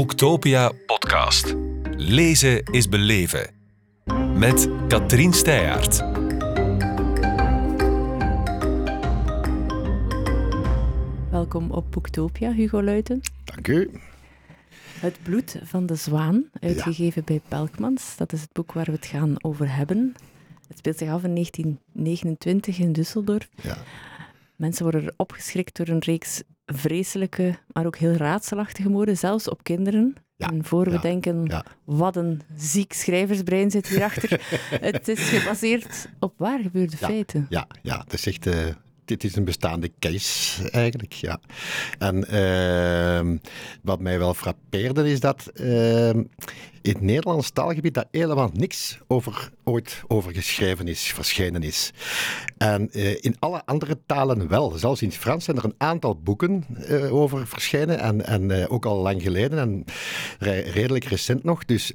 [0.00, 1.54] Boektopia podcast.
[1.96, 3.50] Lezen is beleven.
[4.34, 5.98] Met Katrien Steyaert.
[11.30, 13.20] Welkom op Boektopia, Hugo Luiten.
[13.44, 13.90] Dank u.
[15.00, 18.16] Het bloed van de zwaan, uitgegeven bij Pelkmans.
[18.16, 20.14] Dat is het boek waar we het gaan over hebben.
[20.68, 23.62] Het speelt zich af in 1929 in Düsseldorf.
[23.62, 23.76] Ja.
[24.56, 26.42] Mensen worden opgeschrikt door een reeks
[26.74, 30.14] vreselijke, maar ook heel raadselachtige moorden, zelfs op kinderen.
[30.36, 31.64] Ja, En voor we ja, denken, ja.
[31.84, 34.40] wat een ziek schrijversbrein zit hierachter.
[34.90, 37.46] het is gebaseerd op waar gebeurde feiten.
[37.48, 38.46] Ja, ja, het is echt.
[38.46, 38.58] eh,
[39.04, 41.40] dit is een bestaande case eigenlijk, ja.
[41.98, 43.36] En ehm,
[43.82, 46.22] wat mij wel frappeerde is dat ehm,
[46.82, 51.92] in het Nederlands taalgebied daar helemaal niks over, ooit over geschreven is, verschenen is.
[52.58, 54.70] En eh, in alle andere talen wel.
[54.70, 58.72] Zelfs in het Frans zijn er een aantal boeken eh, over verschenen en, en eh,
[58.72, 59.84] ook al lang geleden en
[60.38, 61.64] re- redelijk recent nog.
[61.64, 61.92] Dus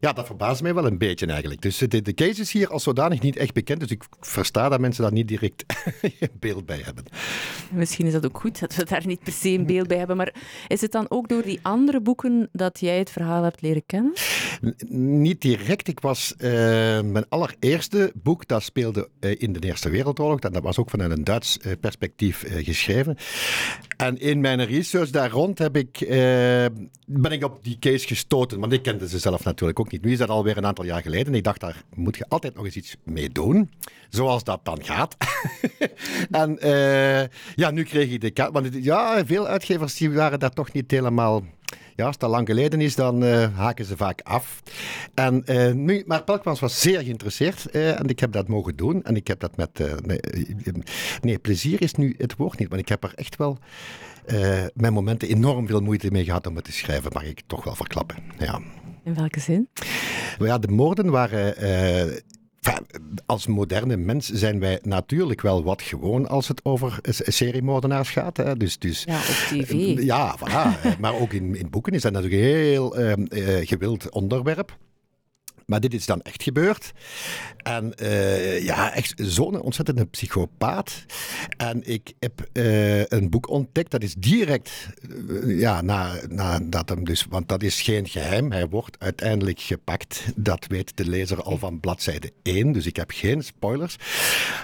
[0.00, 1.60] ja, dat verbaast mij wel een beetje eigenlijk.
[1.62, 4.80] Dus de, de case is hier als zodanig niet echt bekend, dus ik versta dat
[4.80, 5.64] mensen daar niet direct
[6.40, 7.04] beeld bij hebben.
[7.70, 10.16] Misschien is dat ook goed dat we daar niet per se een beeld bij hebben.
[10.16, 10.34] Maar
[10.68, 13.93] is het dan ook door die andere boeken dat jij het verhaal hebt leren kennen?
[14.88, 15.88] Niet direct.
[15.88, 16.50] Ik was eh,
[17.00, 20.38] mijn allereerste boek, dat speelde eh, in de Eerste Wereldoorlog.
[20.38, 23.16] Dat, was ook vanuit een Duits eh, perspectief geschreven.
[23.96, 25.98] En in mijn research daar rond heb ik,
[27.06, 28.60] ben ik op die case gestoten.
[28.60, 30.04] Want ik kende ze zelf natuurlijk ook niet.
[30.04, 31.26] Nu is dat alweer een aantal jaar geleden.
[31.26, 33.70] En ik dacht, daar moet je altijd nog eens iets mee doen.
[34.08, 35.16] Zoals dat dan gaat.
[36.30, 36.58] en
[37.54, 38.52] ja, nu kreeg ik de kaart.
[38.52, 41.42] Want ja, veel uitgevers die waren daar toch niet helemaal...
[41.96, 44.62] Ja, als dat lang geleden is, dan eh, haken ze vaak af.
[45.14, 49.02] En, eh, nu, maar Pelkmans was zeer geïnteresseerd eh, en ik heb dat mogen doen.
[49.02, 50.06] En ik heb dat met...
[50.06, 50.20] nee,
[51.20, 53.58] nee, plezier is nu het woord niet, maar ik heb er echt wel
[54.74, 57.74] mijn momenten enorm veel moeite mee gehad om het te schrijven, mag ik toch wel
[57.74, 58.16] verklappen.
[58.38, 58.60] Ja.
[59.04, 59.68] In welke zin?
[60.38, 61.54] Ja, de moorden waren.
[63.26, 68.36] Als moderne mens zijn wij natuurlijk wel wat gewoon als het over s- seriemoordenaars gaat.
[68.36, 68.56] Hè.
[68.56, 69.70] Dus, dus, Ja, op tv.
[69.70, 70.98] eh, Ja, voilà.
[70.98, 74.76] Maar ook in, in boeken is dat natuurlijk een heel eh, eh, gewild onderwerp.
[75.66, 76.92] Maar dit is dan echt gebeurd.
[77.62, 81.04] En eh, ja, echt zo'n ontzettende psychopaat.
[81.56, 84.88] En ik heb eh, een boek ontdekt, dat is direct,
[85.42, 90.24] eh, ja, na, nadat hem dus, want dat is geen geheim, hij wordt uiteindelijk gepakt.
[90.36, 93.96] Dat weet de lezer al van bladzijde 1, dus ik heb geen spoilers.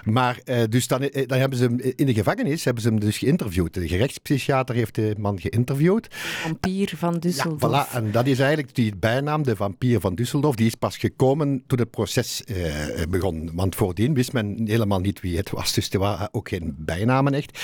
[0.05, 0.39] Maar
[0.69, 3.75] dus dan, dan hebben ze hem in de gevangenis, hebben ze hem dus geïnterviewd.
[3.75, 6.07] De gerechtspsychiater heeft de man geïnterviewd.
[6.11, 7.87] Vampier van Ja, Düsseldorf.
[7.89, 7.95] voilà.
[7.95, 11.79] En dat is eigenlijk die bijnaam, de vampier van Düsseldorf, die is pas gekomen toen
[11.79, 13.51] het proces eh, begon.
[13.55, 17.35] Want voordien wist men helemaal niet wie het was, dus er waren ook geen bijnamen
[17.35, 17.59] echt.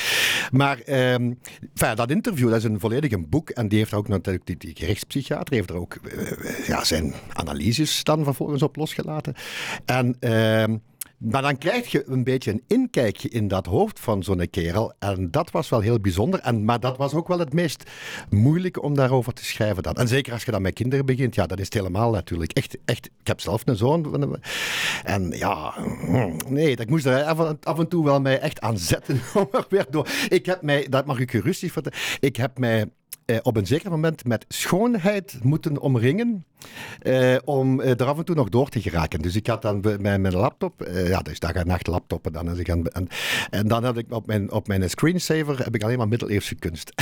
[0.52, 1.36] Maar enfin,
[1.94, 4.76] dat interview, dat is een volledig een boek en die heeft ook natuurlijk, die, die
[4.76, 9.34] gerechtspsychiater heeft er ook eh, ja, zijn analyses dan vervolgens op losgelaten.
[9.84, 10.16] En...
[10.20, 10.76] ehm,
[11.18, 14.92] maar dan krijg je een beetje een inkijkje in dat hoofd van zo'n kerel.
[14.98, 16.40] En dat was wel heel bijzonder.
[16.40, 17.90] En, maar dat was ook wel het meest
[18.30, 19.82] moeilijke om daarover te schrijven.
[19.82, 19.94] Dan.
[19.94, 22.52] En zeker als je dan met kinderen begint, ja, dat is het helemaal natuurlijk.
[22.52, 24.38] Echt, echt, ik heb zelf een zoon.
[25.04, 25.74] En ja,
[26.48, 27.24] nee, ik moest er
[27.62, 30.08] af en, toe wel mij echt aan zetten om er weer door.
[30.28, 32.86] Ik heb mij, dat mag ik gerustig vertellen, ik heb mij
[33.24, 36.44] eh, op een zeker moment met schoonheid moeten omringen
[37.02, 39.22] eh, om eh, er af en toe nog door te geraken.
[39.22, 42.48] Dus ik had dan mijn, mijn laptop, eh, ja, dus dag en nacht laptoppen dan.
[42.48, 43.08] Als ik aan, en,
[43.50, 46.92] en dan had ik op mijn, op mijn screensaver heb ik alleen maar middeleeuwse kunst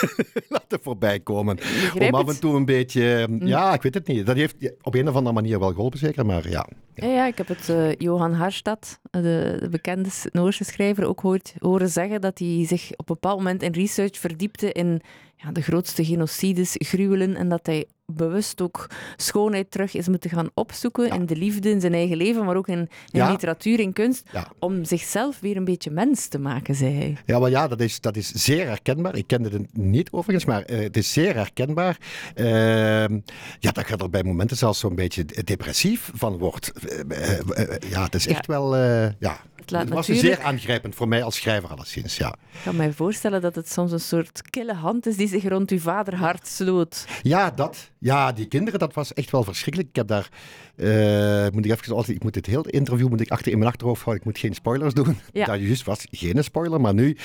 [0.48, 1.58] laten voorbij komen.
[1.98, 4.26] Om af en toe een beetje, ja, ik weet het niet.
[4.26, 6.66] Dat heeft op een of andere manier wel geholpen zeker, maar ja.
[6.94, 11.88] Ja, ja, ik heb het Johan Harstad, de, de bekende Noorse schrijver, ook hoort, horen
[11.88, 15.02] zeggen dat hij zich op een bepaald moment in research verdiepte in
[15.36, 20.50] ja, de grootste genocides, gruwelen, en dat hij bewust ook schoonheid terug is moeten gaan
[20.54, 21.14] opzoeken Ja.
[21.14, 23.30] in de liefde, in zijn eigen leven, maar ook in, in Ja.
[23.30, 24.48] literatuur, in kunst, Ja.
[24.58, 27.16] om zichzelf weer een beetje mens te maken, zei hij.
[27.26, 29.16] Ja, maar ja, dat is, dat is zeer herkenbaar.
[29.16, 31.98] Ik kende het niet overigens, maar eh, het is zeer herkenbaar.
[32.34, 33.18] Ehm,
[33.58, 36.72] ja, dat je er bij momenten zelfs zo'n beetje depressief van wordt.
[37.08, 38.76] Eh, eh, ja, het is echt wel...
[39.18, 39.40] ja.
[39.64, 42.28] Het laat was natuurlijk- zeer aangrijpend voor mij als schrijver alleszins, ja.
[42.52, 45.70] Ik kan mij voorstellen dat het soms een soort kille hand is die zich rond
[45.70, 47.06] uw vaderhart sloot.
[47.22, 47.90] Ja, dat.
[47.98, 49.90] Ja, die kinderen, dat was echt wel verschrikkelijk.
[49.90, 50.28] Ik heb daar,
[50.76, 53.70] eh, moet ik even altijd, ik moet het hele interview moet ik achter in mijn
[53.70, 54.24] achterhoofd houden.
[54.26, 55.18] Ik moet geen spoilers doen.
[55.32, 55.44] Ja.
[55.46, 57.16] Dat juist was geen spoiler, maar nu,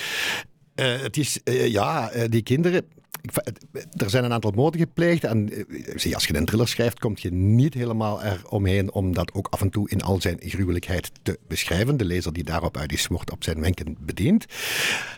[0.75, 2.85] eh, het is, eh, ja, die kinderen,
[3.91, 5.23] er zijn een aantal moorden gepleegd.
[5.23, 9.47] En uh, als je een thriller schrijft, kom je niet helemaal eromheen om dat ook
[9.49, 11.97] af en toe in al zijn gruwelijkheid te beschrijven.
[11.97, 14.45] De lezer die daarop uit is, wordt op zijn wenken bediend.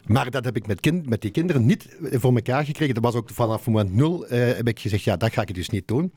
[0.05, 2.93] Maar dat heb ik met, kind, met die kinderen niet voor elkaar gekregen.
[2.93, 5.69] Dat was ook vanaf moment nul, uh, heb ik gezegd, ja, dat ga ik dus
[5.69, 6.11] niet doen.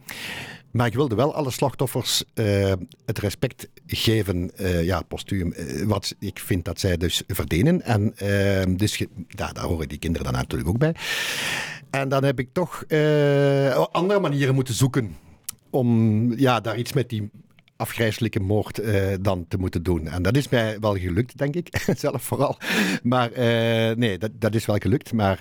[0.75, 2.73] Maar ik wilde wel alle slachtoffers uh,
[3.05, 7.83] het respect geven, uh, ja, postuum, uh, wat ik vind dat zij dus verdienen.
[7.83, 8.15] En
[8.77, 8.97] dus
[9.29, 10.95] ja, daar horen die kinderen dan natuurlijk ook bij.
[11.91, 12.85] En dan heb ik toch
[13.93, 15.17] andere manieren moeten zoeken
[15.71, 17.31] om ja, daar iets met die
[17.77, 18.81] afgrijzelijke moord
[19.21, 20.09] dan te moeten doen.
[20.09, 22.59] En dat is mij wel gelukt, denk ik, zelf vooral.
[23.03, 23.31] Maar
[23.97, 25.13] nee, dat, dat is wel gelukt.
[25.13, 25.39] Maar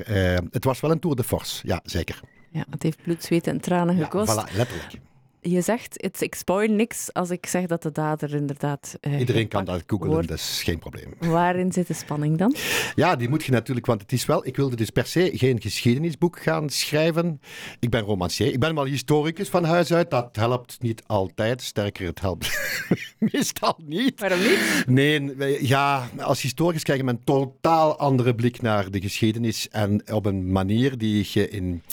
[0.51, 2.19] het was wel een tour de force, ja, zeker.
[2.51, 4.35] Ja, het heeft bloed, zweet en tranen gekost.
[4.35, 5.11] Ja, voilà, letterlijk
[5.43, 8.97] je zegt, ik spoil niks als ik zeg dat de dader inderdaad.
[9.01, 11.13] Uh, Iedereen kan dat googlen, dat is geen probleem.
[11.19, 12.55] Waarin zit de spanning dan?
[12.95, 14.45] Ja, die moet je natuurlijk, want het is wel.
[14.45, 17.41] Ik wilde dus per se geen geschiedenisboek gaan schrijven.
[17.79, 18.53] Ik ben romancier.
[18.53, 20.09] Ik ben wel historicus van huis uit.
[20.09, 21.61] Dat helpt niet altijd.
[21.61, 22.59] Sterker, het helpt
[23.31, 24.19] meestal niet.
[24.19, 24.83] Waarom niet?
[24.85, 29.69] Nee, ja, als historicus krijg je een totaal andere blik naar de geschiedenis.
[29.69, 31.83] En op een manier die je in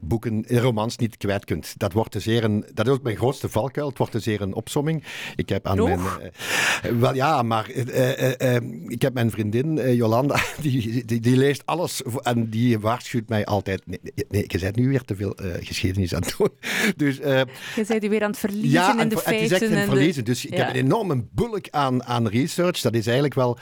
[0.00, 1.74] boeken, in romans niet kwijt kunt.
[1.76, 2.64] Dat wordt dus zeer een.
[2.74, 3.88] Dat is mijn grootste valkuil.
[3.88, 5.04] Het wordt dus zeer een opsomming.
[5.36, 5.98] Ik heb aan mijn.
[5.98, 8.56] Uh, wel ja, maar uh,
[8.86, 13.86] ik heb mijn vriendin Jolanda, die, die, die, leest alles en die waarschuwt mij altijd.
[13.86, 16.50] Nee, nee je bent nu weer te veel geschiedenis aan het doen.
[16.96, 19.54] Dus, je bent u weer aan het verliezen ja, in de feiten.
[19.54, 20.24] Het is echt een verliezen.
[20.24, 22.80] Dus ik heb een enorme bulk aan, aan research.
[22.80, 23.58] Dat is eigenlijk wel.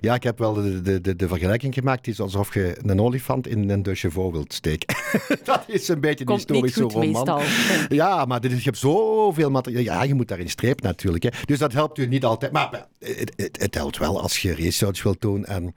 [0.00, 2.06] Ja, ik heb wel de, de, de, de vergelijking gemaakt.
[2.06, 4.96] Het is alsof je een olifant in een de chevaux wilt steken.
[5.44, 7.10] dat is een beetje een historische roman.
[7.10, 7.40] Meestal.
[7.88, 9.82] Ja, maar dit is, je zoveel materiaal.
[9.82, 11.22] Ja, je moet daarin streep natuurlijk.
[11.22, 11.30] Hè.
[11.44, 12.52] Dus dat helpt u niet altijd.
[12.52, 15.74] Maar het, het, het helpt wel als je research wilt doen en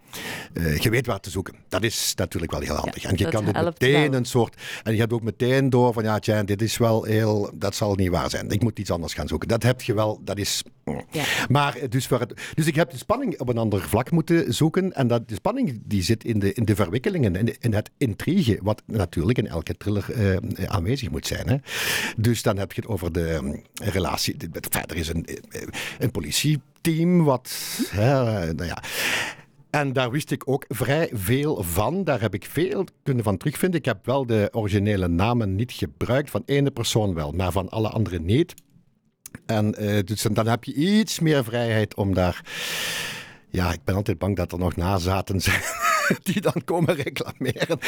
[0.53, 1.55] uh, je weet waar te zoeken.
[1.69, 3.01] Dat is natuurlijk wel heel handig.
[3.01, 4.19] Ja, en je kan dit meteen wel.
[4.19, 4.55] een soort.
[4.83, 7.51] En je hebt ook meteen door van ja, tja, dit is wel heel.
[7.53, 8.49] Dat zal niet waar zijn.
[8.49, 9.47] Ik moet iets anders gaan zoeken.
[9.47, 10.21] Dat heb je wel.
[10.23, 10.63] Dat is.
[11.11, 11.23] Ja.
[11.49, 14.93] Maar dus, voor het, dus ik heb de spanning op een ander vlak moeten zoeken.
[14.93, 17.91] En dat, de spanning die zit in de, in de verwikkelingen, in, de, in het
[17.97, 21.49] intrigue, wat natuurlijk in elke thriller uh, aanwezig moet zijn.
[21.49, 21.57] Hè.
[22.17, 24.35] Dus dan heb je het over de um, relatie.
[24.69, 25.27] Verder is een,
[25.99, 27.57] een politieteam wat.
[27.89, 28.83] Hè, nou ja.
[29.69, 32.03] En daar wist ik ook vrij veel van.
[32.03, 33.79] Daar heb ik veel kunnen van terugvinden.
[33.79, 36.29] Ik heb wel de originele namen niet gebruikt.
[36.29, 38.53] Van ene persoon wel, maar van alle anderen niet.
[39.45, 42.41] En uh, dus dan heb je iets meer vrijheid om daar.
[43.49, 45.61] Ja, ik ben altijd bang dat er nog nazaten zijn.
[46.23, 47.79] die dan komen reclameren.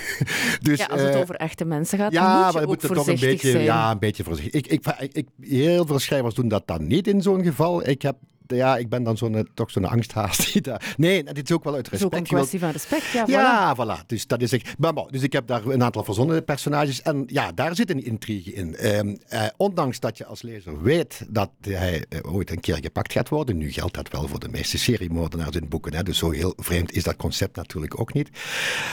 [0.62, 3.06] dus, ja, als het uh, over echte mensen gaat, ja, moet je maar moet toch
[3.06, 3.64] een beetje, zijn.
[3.64, 4.66] Ja, een beetje voorzichtig.
[4.66, 7.88] Ik, ik, ik, heel veel schrijvers doen dat dan niet in zo'n geval.
[7.88, 10.52] Ik heb ja, ik ben dan zo'n, toch zo'n angsthaas.
[10.52, 10.94] Die daar...
[10.96, 12.12] Nee, dit is ook wel uit respect.
[12.14, 13.24] Het is ook een kwestie van respect, ja.
[13.26, 13.78] Ja, voilà.
[13.78, 14.06] voilà.
[14.06, 14.78] Dus, dat is echt...
[14.78, 17.02] maar, bon, dus ik heb daar een aantal verzonnen personages.
[17.02, 18.96] En ja, daar zit een intrigue in.
[18.96, 23.12] Um, uh, ondanks dat je als lezer weet dat hij uh, ooit een keer gepakt
[23.12, 23.56] gaat worden.
[23.56, 25.94] Nu geldt dat wel voor de meeste seriemoordenaars in boeken.
[25.94, 28.28] Hè, dus zo heel vreemd is dat concept natuurlijk ook niet.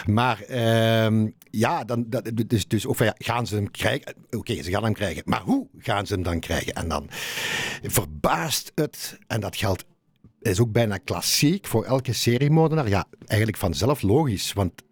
[0.05, 0.39] Maar
[1.05, 4.13] um, ja, dan, dat, dus, dus of, ja, gaan ze hem krijgen?
[4.25, 5.21] Oké, okay, ze gaan hem krijgen.
[5.25, 6.73] Maar hoe gaan ze hem dan krijgen?
[6.73, 7.07] En dan
[7.81, 9.19] verbaast het...
[9.27, 9.85] En dat geldt,
[10.41, 12.89] is ook bijna klassiek voor elke seriemoordenaar.
[12.89, 14.83] Ja, eigenlijk vanzelf logisch, want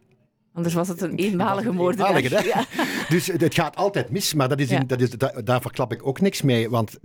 [0.54, 2.46] Anders was het een eenmalige moordenaar.
[2.46, 2.66] Ja.
[3.10, 4.84] Dus het gaat altijd mis, maar dat is in, ja.
[4.84, 6.70] dat is, daar, daar verklap ik ook niks mee.
[6.70, 6.98] Want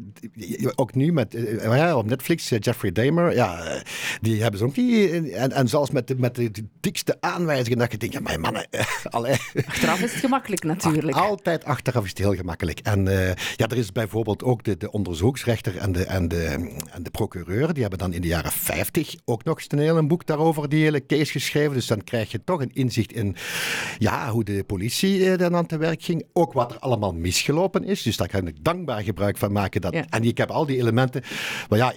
[0.74, 3.82] ook nu met, ja, op Netflix, Jeffrey Dahmer, ja,
[4.20, 5.30] die hebben ze ook niet.
[5.30, 6.50] En, en zelfs met de, met de
[6.80, 8.66] dikste aanwijzingen dat je denkt, ja, mijn mannen,
[9.10, 9.36] allee.
[9.66, 11.16] Achteraf is het gemakkelijk natuurlijk.
[11.16, 12.80] Altijd achteraf is het heel gemakkelijk.
[12.80, 13.26] En uh,
[13.56, 16.44] ja, er is bijvoorbeeld ook de, de onderzoeksrechter en de, en, de,
[16.90, 20.26] en de procureur, die hebben dan in de jaren 50 ook nog een heel boek
[20.26, 21.74] daarover, die hele case geschreven.
[21.74, 23.33] Dus dan krijg je toch een inzicht in
[23.98, 26.24] ja, hoe de politie dan aan te werk ging.
[26.32, 28.02] Ook wat er allemaal misgelopen is.
[28.02, 29.80] Dus daar kan ik dankbaar gebruik van maken.
[29.80, 30.04] Dat, ja.
[30.08, 31.22] En ik heb al die elementen.
[31.68, 31.92] Maar ja,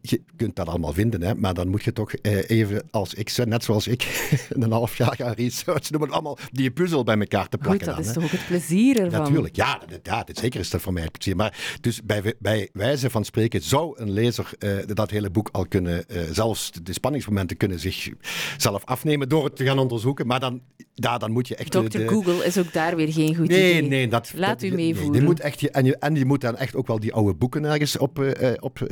[0.00, 3.36] je kunt dat allemaal vinden, hè, maar dan moet je toch eh, even als ik,
[3.44, 7.58] net zoals ik, een half jaar gaan researchen om allemaal die puzzel bij elkaar te
[7.58, 7.86] plakken.
[7.86, 9.20] Goed, dat dan, is toch ook het plezier ervan?
[9.20, 11.36] Natuurlijk, ja, dat, ja dat, zeker is dat voor mij het plezier.
[11.36, 15.66] Maar dus bij, bij wijze van spreken zou een lezer uh, dat hele boek al
[15.66, 18.08] kunnen, uh, zelfs de spanningsmomenten kunnen zich
[18.56, 20.26] zelf afnemen door het te gaan onderzoeken.
[20.26, 20.60] Maar dan,
[21.00, 21.70] ja, dan moet je echt...
[21.70, 21.88] Dr.
[21.88, 23.88] De, Google is ook daar weer geen goed nee, idee.
[23.88, 25.12] Nee, dat, Laat dat, u meevoeren.
[25.12, 27.64] Nee, moet echt, en, je, en je moet dan echt ook wel die oude boeken
[27.64, 28.86] ergens op, uh, op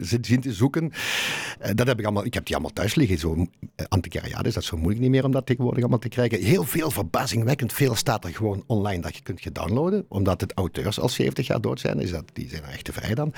[0.20, 0.84] zien te zoeken.
[0.84, 3.18] Uh, dat heb ik allemaal, ik heb die allemaal thuis liggen.
[3.18, 3.46] Zo, uh,
[3.88, 6.42] antiquariaat is dat zo moeilijk niet meer om dat tegenwoordig allemaal te krijgen.
[6.42, 10.04] Heel veel, verbazingwekkend veel staat er gewoon online dat je kunt je downloaden.
[10.08, 12.92] Omdat het auteurs al 70 jaar dood zijn, is dat, die zijn er echt te
[12.92, 13.30] vrij dan.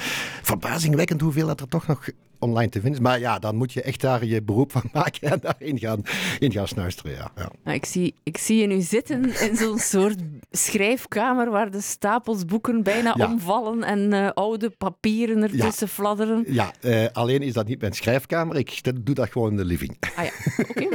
[0.42, 2.08] Verbazingwekkend hoeveel dat er toch nog
[2.38, 3.06] online te vinden is.
[3.06, 6.02] Maar ja, dan moet je echt daar je beroep van maken en daarin gaan,
[6.38, 7.12] in gaan snuisteren.
[7.12, 7.50] Ja, ja.
[7.64, 10.16] Nou, ik, zie, ik zie je nu zitten in zo'n soort
[10.50, 13.26] schrijfkamer waar de stapels boeken bijna Ja.
[13.26, 16.44] omvallen en eh, oude papieren ertussen fladderen.
[16.48, 18.56] Ja, eh, alleen is dat niet mijn schrijfkamer.
[18.56, 19.96] Ik doe dat gewoon in de living.
[20.16, 20.30] Ah ja,
[20.68, 20.80] oké,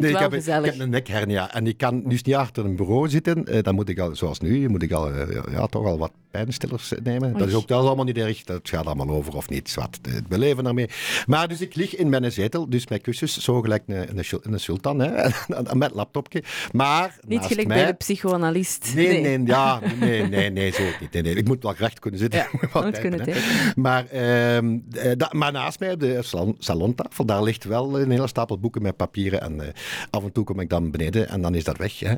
[0.00, 3.08] Nee, ik heb, ik heb een nekhernia en ik kan dus niet achter een bureau
[3.08, 3.44] zitten.
[3.46, 5.12] Eh, dan moet ik al, zoals nu, moet ik al,
[5.50, 7.38] ja, toch al wat pijnstillers nemen.
[7.38, 8.44] Dat is ook dat is allemaal niet erg.
[8.44, 9.70] Dat gaat allemaal over of niet.
[9.70, 10.88] Zwart, eh, we leven ermee.
[11.26, 14.40] Maar dus ik lig in mijn zetel, dus met kussens, zo gelijk een, een, sul-
[14.42, 15.28] een sultan, hè,
[15.74, 16.42] met laptopje.
[16.72, 18.92] Maar Niet gelijk mij, bij de psychoanalist.
[18.94, 21.12] Nee, nee, ja, nee, nee, nee, zo niet.
[21.12, 21.34] Nee, nee.
[21.34, 22.38] Ik moet wel recht kunnen zitten.
[22.40, 23.40] Ja, Moet wat moet typen, kunnen hè.
[23.40, 23.82] typen.
[23.82, 28.10] Maar, ehm, eh, da- maar naast mij op de salon, salontafel, daar ligt wel een
[28.10, 29.40] hele stapel boeken met papieren.
[29.40, 29.68] En eh,
[30.10, 31.98] af en toe kom ik dan beneden en dan is dat weg.
[31.98, 32.14] Hè.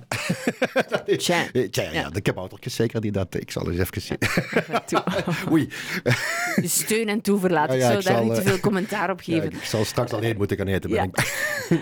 [0.89, 1.45] Dat is- Tja.
[1.71, 2.11] Tja, ja, Ja.
[2.11, 3.35] de kaboutertjes zeker die dat...
[3.35, 4.02] Ik zal eens even
[5.53, 5.69] Oei.
[6.55, 7.69] Dus steun en toeverlaat.
[7.69, 9.53] Ja, ik zou ik daar zal, niet te eh, veel commentaar op Ja, geven.
[9.53, 10.91] ik zal straks alleen moeten gaan eten.
[10.91, 11.09] Ja.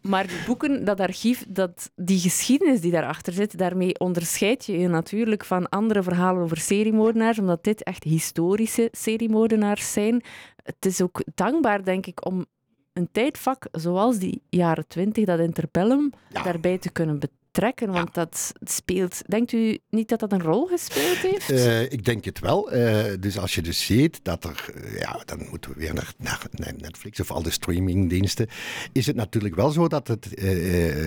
[0.00, 4.88] Maar die boeken, dat archief, dat, die geschiedenis die daarachter zit, daarmee onderscheid je je
[4.88, 10.22] natuurlijk van andere verhalen over seriemoordenaars, omdat dit echt historische seriemoordenaars zijn.
[10.62, 12.46] Het is ook dankbaar, denk ik, om
[12.92, 16.42] een tijdvak zoals die jaren twintig, dat interbellum, Ja.
[16.42, 17.18] daarbij te kunnen
[17.54, 17.92] betrekken.
[17.92, 19.22] Want dat speelt...
[19.26, 21.50] Denkt u niet dat dat een rol gespeeld heeft?
[21.50, 22.70] Eh, ik denk het wel.
[22.70, 26.12] Eh, dus als je dus ziet dat er, eh, ja, dan moeten we weer naar,
[26.16, 28.48] naar, Netflix of al de streamingdiensten,
[28.92, 30.28] is het natuurlijk wel zo dat het,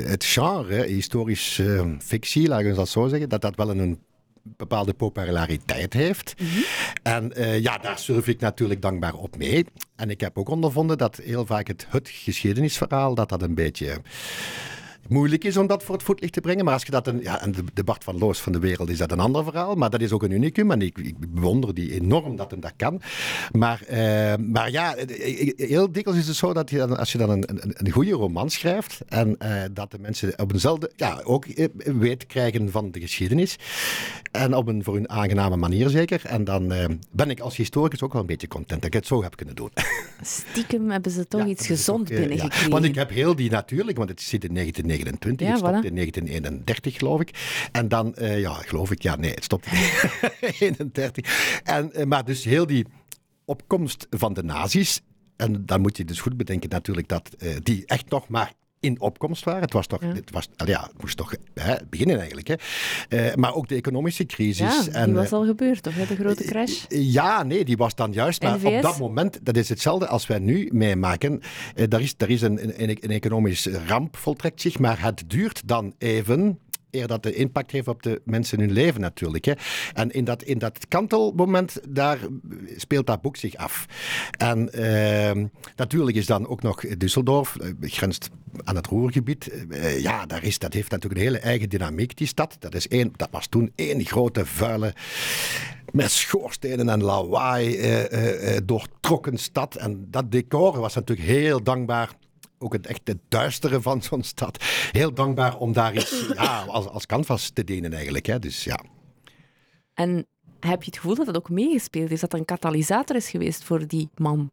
[0.08, 1.62] het genre, historisch
[2.00, 4.00] fictie, laten we dat zo zeggen, dat dat wel een
[4.56, 6.34] bepaalde populariteit heeft.
[7.04, 9.66] En eh, ja, daar surf ik natuurlijk dankbaar op mee.
[9.96, 14.02] En ik heb ook ondervonden dat heel vaak het, het geschiedenisverhaal, dat dat een beetje
[15.10, 16.66] moeilijk is om dat voor het voetlicht te brengen.
[16.66, 18.98] Maar als je dat een, ja, en de, Bart van Loos van de wereld is
[18.98, 19.76] dat een ander verhaal.
[19.76, 20.72] Maar dat is ook een unicum.
[20.72, 23.02] En ik, ik bewonder die enorm dat hem dat kan.
[23.52, 27.18] Maar, eh, maar ja, eh, heel dikwijls is het zo dat je dan, als je
[27.18, 29.02] dan een, een, een goede roman schrijft.
[29.08, 33.58] En eh, dat de mensen op eenzelfde, ja, ook eh, weet krijgen van de geschiedenis.
[34.32, 36.22] En op een voor hun aangename manier zeker.
[36.26, 39.08] En dan eh, ben ik als historicus ook wel een beetje content dat ik het
[39.08, 39.70] zo heb kunnen doen.
[40.22, 42.22] Stiekem hebben ze toch Ja, iets gezond eh, ja.
[42.22, 42.70] binnengekregen.
[42.70, 44.54] Want ik heb heel die natuurlijk, want het zit in
[45.04, 45.88] 1929, Ja, het stopt voilà.
[45.88, 47.30] in 1931 geloof ik.
[47.72, 49.72] En dan, eh, ja, geloof ik, ja, nee, het stopt in
[50.40, 51.62] 1931.
[51.64, 52.86] En, eh, maar dus heel die
[53.46, 55.02] opkomst van de nazi's,
[55.36, 59.02] en dan moet je dus goed bedenken natuurlijk dat eh, die echt nog maar in
[59.02, 59.62] opkomst waren.
[59.62, 60.08] Het was toch, Ja.
[60.14, 62.48] het, was, ja, het moest toch hè, beginnen eigenlijk.
[62.48, 62.56] Hè.
[63.10, 64.76] Eh, maar ook de economische crisis.
[64.76, 65.96] Ja, die en, was eh, al gebeurd, toch?
[65.96, 66.84] hè, De grote crash.
[66.90, 68.42] ja, nee, die was dan juist.
[68.42, 71.42] Maar op dat moment, dat is hetzelfde als wij nu meemaken.
[71.76, 75.68] Eh, daar is, daar is een, een, een economisch ramp voltrekt zich, maar het duurt
[75.68, 76.60] dan even
[76.92, 79.46] eer dat de impact heeft op de mensen hun leven natuurlijk.
[79.46, 79.54] Hè.
[79.94, 82.20] En in dat, in dat kantelmoment, daar
[82.76, 83.86] speelt dat boek zich af.
[84.38, 85.44] En eh,
[85.76, 88.30] natuurlijk is dan ook nog Düsseldorf, eh, grenst
[88.64, 89.48] aan het Roergebied.
[89.70, 92.56] Eh, ja, daar is, dat heeft natuurlijk een hele eigen dynamiek, die stad.
[92.60, 94.94] Dat, is één, dat was toen één grote vuile
[95.92, 99.76] met schoorstenen en lawaai eh, doortrokken stad.
[99.76, 102.16] En dat decor was natuurlijk heel dankbaar.
[102.60, 104.64] Ook het echte duistere van zo'n stad.
[104.92, 108.26] Heel dankbaar om daar iets ja, als, als canvas te dienen eigenlijk.
[108.26, 108.40] Hè.
[108.40, 108.80] Dus ja.
[109.94, 110.28] En
[110.60, 112.20] heb je het gevoel dat dat ook meegespeeld is?
[112.20, 114.52] Dat dat een katalysator is geweest voor die man?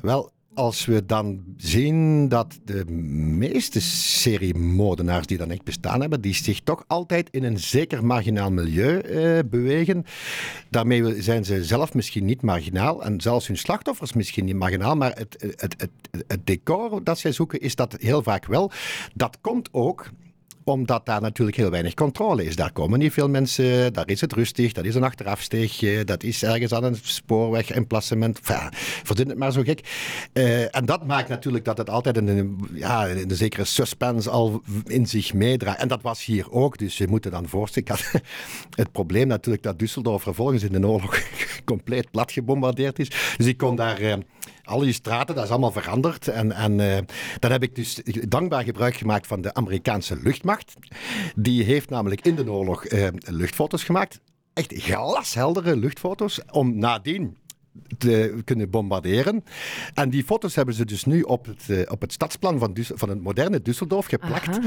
[0.00, 6.34] Wel, als we dan zien dat de meeste seriemoordenaars die dan echt bestaan hebben, die
[6.34, 10.04] zich toch altijd in een zeker marginaal milieu eh, bewegen.
[10.70, 15.12] Daarmee zijn ze zelf misschien niet marginaal en zelfs hun slachtoffers misschien niet marginaal, maar
[15.16, 15.90] het, het, het,
[16.26, 18.70] het decor dat zij zoeken is dat heel vaak wel.
[19.14, 20.10] Dat komt ook
[20.64, 22.56] omdat daar natuurlijk heel weinig controle is.
[22.56, 26.42] Daar komen niet veel mensen, daar is het rustig, dat is een achterafsteegje, dat is
[26.42, 28.38] ergens aan een spoorweg, emplacement.
[28.38, 28.68] Enfin,
[29.04, 29.80] verzin het maar zo gek.
[30.32, 35.06] Eh, en dat maakt natuurlijk dat het altijd een, ja, een zekere suspense al in
[35.06, 35.78] zich meedraagt.
[35.78, 37.70] En dat was hier ook, dus je moet je dan voorstellen.
[38.70, 41.22] Het probleem natuurlijk dat Düsseldorf vervolgens in de oorlog
[41.64, 43.08] compleet plat gebombardeerd is.
[43.36, 43.98] Dus ik kon daar...
[43.98, 44.14] eh,
[44.64, 46.28] al die straten, dat is allemaal veranderd.
[46.28, 46.98] En, en eh,
[47.38, 50.74] dan heb ik dus dankbaar gebruik gemaakt van de Amerikaanse luchtmacht.
[51.34, 54.20] Die heeft namelijk in de oorlog eh, luchtfoto's gemaakt.
[54.52, 56.40] Echt glasheldere luchtfoto's.
[56.50, 57.36] Om nadien
[57.98, 59.44] te kunnen bombarderen.
[59.94, 62.90] En die foto's hebben ze dus nu op het, eh, op het stadsplan van, Dus-
[62.94, 64.48] van het moderne Düsseldorf geplakt.
[64.48, 64.60] Aha.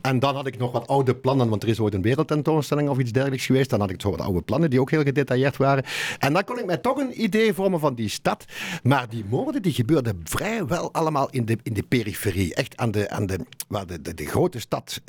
[0.00, 2.98] En dan had ik nog wat oude plannen, want er is ooit een wereldtentoonstelling of
[2.98, 3.70] iets dergelijks geweest.
[3.70, 5.84] Dan had ik zo wat oude plannen die ook heel gedetailleerd waren.
[6.18, 8.44] En dan kon ik mij toch een idee vormen van die stad.
[8.82, 12.54] Maar die moorden die gebeurden vrijwel allemaal in de, in de periferie.
[12.54, 13.38] Echt aan de, aan de,
[13.68, 15.00] waar de, de, de grote stad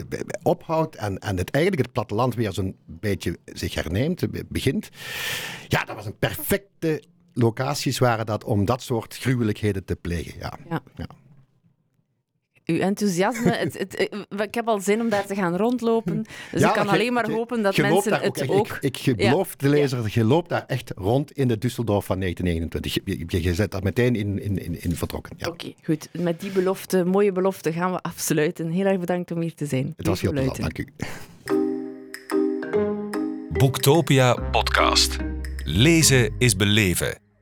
[0.44, 4.90] ophoudt en, en het, eigenlijk het platteland weer zo'n beetje zich herneemt, begint.
[5.68, 10.34] Ja, dat was een perfecte locaties waren dat om dat soort gruwelijkheden te plegen.
[10.40, 10.54] Ja.
[10.70, 10.82] Ja.
[10.96, 11.08] Ja.
[12.66, 16.26] Uw enthousiasme, het, het, eh, ik heb al zin om daar te gaan rondlopen.
[16.52, 18.78] Dus Ja, ik kan alleen maar hopen dat mensen het ook...
[18.80, 22.94] Ik, ik beloof de lezer, je loopt daar echt rond in de Düsseldorf van 1929.
[22.94, 25.36] Je, je, je zet daar meteen in, in, in, in vertrokken.
[25.38, 25.48] Ja.
[25.48, 26.10] Oké, goed.
[26.12, 28.70] Met die belofte, mooie belofte, gaan we afsluiten.
[28.70, 29.94] Heel erg bedankt om hier te zijn.
[29.98, 30.86] Het was heel plezant, Luiten.
[30.86, 31.72] dank u.
[33.58, 35.18] Boektopia podcast.
[35.64, 37.23] Lezen is beleven.